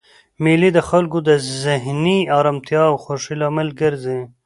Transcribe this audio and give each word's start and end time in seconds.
مېلې 0.43 0.69
د 0.73 0.79
خلکو 0.89 1.17
د 1.27 1.29
ذهني 1.63 2.19
ارامتیا 2.37 2.81
او 2.89 2.95
خوښۍ 3.03 3.35
لامل 3.41 3.69
ګرځي. 3.81 4.19